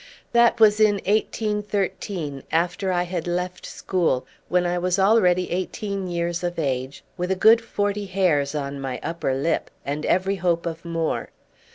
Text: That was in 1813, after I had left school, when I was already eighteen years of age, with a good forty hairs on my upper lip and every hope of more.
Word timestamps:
That 0.31 0.59
was 0.59 0.79
in 0.79 0.95
1813, 1.05 2.41
after 2.51 2.91
I 2.91 3.03
had 3.03 3.27
left 3.27 3.67
school, 3.67 4.25
when 4.49 4.65
I 4.65 4.79
was 4.79 4.97
already 4.97 5.51
eighteen 5.51 6.07
years 6.07 6.43
of 6.43 6.57
age, 6.57 7.03
with 7.17 7.29
a 7.29 7.35
good 7.35 7.61
forty 7.61 8.07
hairs 8.07 8.55
on 8.55 8.81
my 8.81 8.99
upper 9.03 9.35
lip 9.35 9.69
and 9.85 10.03
every 10.07 10.37
hope 10.37 10.65
of 10.65 10.83
more. 10.83 11.29